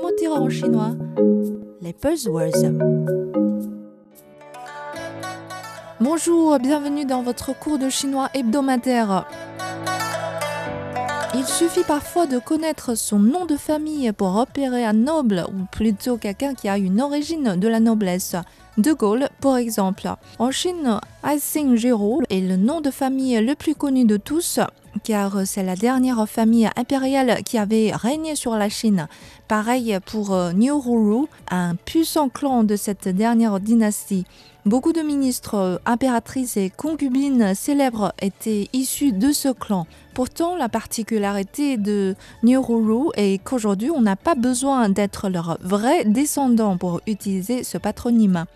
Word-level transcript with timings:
Comment 0.00 0.16
dire 0.16 0.32
en 0.32 0.48
chinois 0.48 0.92
Les 1.82 1.92
buzzwords. 1.92 2.72
Bonjour, 6.00 6.58
bienvenue 6.58 7.04
dans 7.04 7.22
votre 7.22 7.52
cours 7.52 7.78
de 7.78 7.90
chinois 7.90 8.30
hebdomadaire. 8.32 9.26
Il 11.34 11.44
suffit 11.44 11.84
parfois 11.84 12.26
de 12.26 12.38
connaître 12.38 12.94
son 12.94 13.18
nom 13.18 13.44
de 13.44 13.56
famille 13.56 14.10
pour 14.12 14.32
repérer 14.32 14.86
un 14.86 14.94
noble 14.94 15.44
ou 15.52 15.66
plutôt 15.70 16.16
quelqu'un 16.16 16.54
qui 16.54 16.70
a 16.70 16.78
une 16.78 17.02
origine 17.02 17.56
de 17.56 17.68
la 17.68 17.80
noblesse. 17.80 18.36
De 18.80 18.94
Gaulle, 18.94 19.28
par 19.42 19.58
exemple. 19.58 20.08
En 20.38 20.50
Chine, 20.50 21.00
Jiro 21.74 22.22
est 22.30 22.40
le 22.40 22.56
nom 22.56 22.80
de 22.80 22.90
famille 22.90 23.38
le 23.38 23.54
plus 23.54 23.74
connu 23.74 24.06
de 24.06 24.16
tous 24.16 24.58
car 25.04 25.46
c'est 25.46 25.62
la 25.62 25.76
dernière 25.76 26.26
famille 26.26 26.68
impériale 26.76 27.42
qui 27.44 27.58
avait 27.58 27.92
régné 27.94 28.36
sur 28.36 28.56
la 28.56 28.70
Chine. 28.70 29.06
Pareil 29.48 29.98
pour 30.06 30.32
euh, 30.32 30.52
Niuhuru, 30.52 31.26
un 31.50 31.74
puissant 31.76 32.28
clan 32.28 32.64
de 32.64 32.76
cette 32.76 33.08
dernière 33.08 33.60
dynastie. 33.60 34.24
Beaucoup 34.64 34.92
de 34.92 35.02
ministres, 35.02 35.54
euh, 35.54 35.76
impératrices 35.86 36.56
et 36.56 36.70
concubines 36.70 37.54
célèbres 37.54 38.12
étaient 38.20 38.68
issus 38.72 39.12
de 39.12 39.30
ce 39.30 39.48
clan. 39.48 39.86
Pourtant, 40.14 40.56
la 40.56 40.68
particularité 40.68 41.76
de 41.76 42.14
Niuhuru 42.42 43.10
est 43.14 43.42
qu'aujourd'hui, 43.44 43.90
on 43.90 44.00
n'a 44.00 44.16
pas 44.16 44.34
besoin 44.34 44.88
d'être 44.88 45.28
leur 45.28 45.58
vrai 45.60 46.04
descendant 46.04 46.76
pour 46.78 47.00
utiliser 47.06 47.62
ce 47.62 47.78
patronyme. 47.78 48.46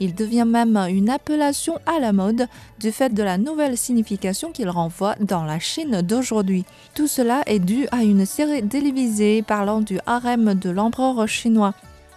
Il 0.00 0.14
devient 0.14 0.46
même 0.46 0.76
une 0.76 1.10
appellation 1.10 1.78
à 1.86 1.98
la 1.98 2.12
mode 2.12 2.46
du 2.78 2.92
fait 2.92 3.12
de 3.12 3.22
la 3.22 3.38
nouvelle 3.38 3.76
signification 3.76 4.52
qu'il 4.52 4.70
renvoie 4.70 5.16
dans 5.20 5.44
la 5.44 5.58
Chine 5.58 6.02
d'aujourd'hui. 6.02 6.64
Tout 6.94 7.08
cela 7.08 7.42
est 7.46 7.58
dû 7.58 7.88
à 7.90 8.04
une 8.04 8.24
série 8.24 8.66
télévisée 8.66 9.42
parlant 9.42 9.80
du 9.80 9.98
harem 10.06 10.54
de 10.54 10.70
l'empereur 10.70 11.26
chinois. 11.26 11.74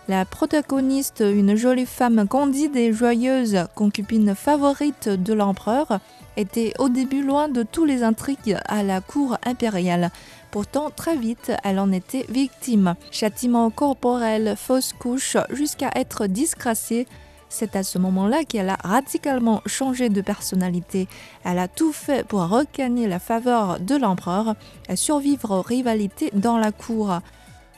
La 0.07 0.25
protagoniste, 0.25 1.23
une 1.25 1.55
jolie 1.55 1.85
femme 1.85 2.27
candide 2.27 2.75
et 2.75 2.91
joyeuse, 2.91 3.65
concubine 3.75 4.35
favorite 4.35 5.09
de 5.09 5.33
l'empereur, 5.33 5.99
était 6.37 6.73
au 6.79 6.89
début 6.89 7.23
loin 7.23 7.49
de 7.49 7.63
tous 7.63 7.85
les 7.85 8.03
intrigues 8.03 8.57
à 8.65 8.83
la 8.83 8.99
cour 8.99 9.37
impériale. 9.45 10.11
Pourtant, 10.49 10.89
très 10.89 11.15
vite, 11.15 11.51
elle 11.63 11.79
en 11.79 11.91
était 11.91 12.25
victime. 12.29 12.95
Châtiment 13.09 13.69
corporel, 13.69 14.55
fausse 14.57 14.91
couche, 14.93 15.37
jusqu'à 15.51 15.91
être 15.95 16.27
disgraciée 16.27 17.07
c'est 17.51 17.75
à 17.75 17.83
ce 17.83 17.99
moment-là 17.99 18.43
qu'elle 18.45 18.69
a 18.69 18.77
radicalement 18.81 19.61
changé 19.65 20.09
de 20.09 20.21
personnalité. 20.21 21.07
Elle 21.43 21.59
a 21.59 21.67
tout 21.67 21.91
fait 21.91 22.25
pour 22.25 22.47
regagner 22.47 23.07
la 23.07 23.19
faveur 23.19 23.79
de 23.79 23.95
l'empereur 23.95 24.55
et 24.89 24.95
survivre 24.95 25.51
aux 25.51 25.61
rivalités 25.61 26.31
dans 26.33 26.57
la 26.57 26.71
cour. 26.71 27.19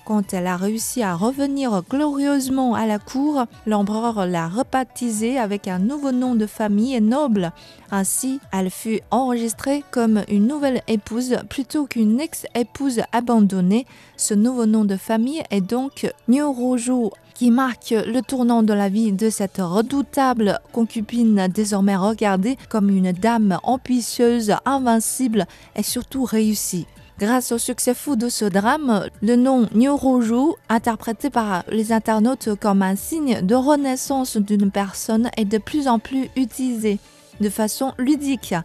Quand 0.06 0.34
elle 0.34 0.48
a 0.48 0.58
réussi 0.58 1.02
à 1.02 1.16
revenir 1.16 1.82
glorieusement 1.90 2.76
à 2.76 2.86
la 2.86 3.00
cour, 3.00 3.46
l'empereur 3.66 4.26
l'a 4.26 4.50
rebaptisée 4.50 5.40
avec 5.40 5.70
un 5.70 5.80
nouveau 5.80 6.12
nom 6.12 6.36
de 6.36 6.46
famille 6.46 7.00
noble. 7.00 7.54
Ainsi, 7.90 8.42
elle 8.52 8.70
fut 8.70 9.00
enregistrée 9.12 9.82
comme 9.92 10.24
une 10.28 10.46
nouvelle 10.46 10.82
épouse 10.90 11.38
plutôt 11.50 11.86
qu'une 11.86 12.20
ex-épouse 12.20 13.02
abandonnée. 13.14 13.88
Ce 14.18 14.34
nouveau 14.34 14.66
nom 14.66 14.84
de 14.84 14.98
famille 14.98 15.42
est 15.52 15.62
donc 15.62 16.12
Nyoroju 16.28 17.10
qui 17.34 17.52
marque 17.52 17.92
le 17.92 18.22
tournant 18.22 18.64
de 18.64 18.74
la 18.74 18.90
vie 18.90 19.12
de 19.12 19.30
cette 19.30 19.58
redoutable 19.58 20.60
concubine 20.72 21.48
désormais 21.54 21.96
regardée 21.96 22.58
comme 22.70 22.90
une 22.90 23.12
dame 23.12 23.60
ambitieuse, 23.64 24.56
invincible 24.66 25.46
et 25.76 25.84
surtout 25.84 26.24
réussie. 26.24 26.88
Grâce 27.20 27.52
au 27.52 27.58
succès 27.58 27.94
fou 27.94 28.16
de 28.16 28.28
ce 28.28 28.46
drame, 28.46 29.08
le 29.22 29.36
nom 29.36 29.68
Nyoroju, 29.76 30.56
interprété 30.68 31.30
par 31.30 31.64
les 31.70 31.92
internautes 31.92 32.50
comme 32.60 32.82
un 32.82 32.96
signe 32.96 33.42
de 33.42 33.56
renaissance 33.56 34.38
d'une 34.38 34.72
personne, 34.72 35.30
est 35.38 35.46
de 35.46 35.60
plus 35.60 35.88
en 35.88 36.00
plus 36.00 36.30
utilisé 36.36 37.00
de 37.40 37.50
façon 37.50 37.94
ludique. 37.98 38.56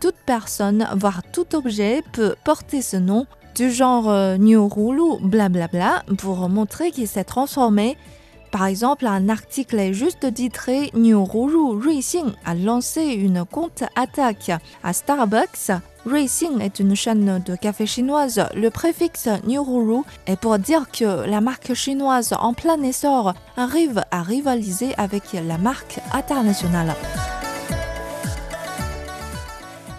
Toute 0.00 0.16
personne, 0.26 0.86
voire 0.94 1.22
tout 1.32 1.56
objet, 1.56 2.02
peut 2.12 2.34
porter 2.44 2.82
ce 2.82 2.98
nom 2.98 3.26
du 3.54 3.70
genre 3.70 4.10
euh, 4.10 4.36
Nyorulu, 4.36 5.20
blablabla, 5.22 6.02
pour 6.18 6.48
montrer 6.48 6.90
qu'il 6.90 7.08
s'est 7.08 7.24
transformé. 7.24 7.96
Par 8.50 8.66
exemple, 8.66 9.06
un 9.06 9.28
article 9.28 9.80
est 9.80 9.92
juste 9.92 10.32
titré 10.32 10.90
Nyorulu 10.94 11.76
Ruixing 11.76 12.32
a 12.44 12.54
lancé 12.54 13.02
une 13.02 13.44
compte 13.44 13.82
attaque 13.96 14.52
à 14.84 14.92
Starbucks. 14.92 15.72
Ruixing 16.06 16.60
est 16.60 16.78
une 16.78 16.94
chaîne 16.94 17.42
de 17.44 17.56
café 17.56 17.84
chinoise. 17.86 18.46
Le 18.54 18.70
préfixe 18.70 19.28
Nyorulu 19.44 20.02
est 20.26 20.36
pour 20.36 20.58
dire 20.60 20.86
que 20.92 21.26
la 21.28 21.40
marque 21.40 21.74
chinoise 21.74 22.32
en 22.38 22.54
plein 22.54 22.80
essor 22.82 23.34
arrive 23.56 24.04
à 24.12 24.22
rivaliser 24.22 24.94
avec 24.98 25.32
la 25.32 25.58
marque 25.58 25.98
internationale. 26.12 26.94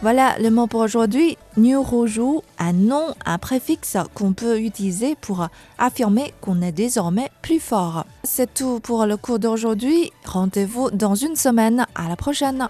Voilà 0.02 0.38
le 0.40 0.52
mot 0.52 0.68
pour 0.68 0.82
aujourd'hui. 0.82 1.38
Nyuroju, 1.58 2.42
un 2.60 2.74
nom, 2.74 3.16
un 3.26 3.38
préfixe 3.38 3.98
qu'on 4.14 4.34
peut 4.34 4.60
utiliser 4.60 5.16
pour 5.16 5.48
affirmer 5.80 6.34
qu'on 6.42 6.62
est 6.62 6.72
désormais 6.72 7.32
plus 7.42 7.60
fort. 7.60 8.06
C'est 8.24 8.54
tout 8.54 8.80
pour 8.82 9.06
le 9.06 9.18
cours 9.18 9.40
d'aujourd'hui. 9.40 10.12
Rendez-vous 10.26 10.92
dans 10.92 11.16
une 11.16 11.36
semaine. 11.36 11.86
À 11.96 12.10
la 12.10 12.16
prochaine. 12.16 12.68